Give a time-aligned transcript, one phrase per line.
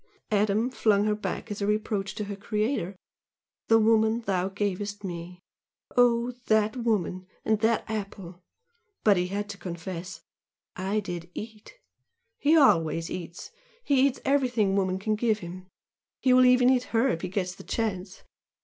[0.31, 2.95] Adam flung her back as a reproach to her Creator
[3.67, 5.37] 'the woman thou gavest me;'
[5.95, 8.41] oh, that woman and that apple!
[9.03, 10.23] But he had to confess
[10.75, 11.75] 'I did eat.'
[12.39, 13.51] He always eats,
[13.83, 15.67] he eats everything woman can give him
[16.19, 18.23] he will even eat HER if he gets the chance!"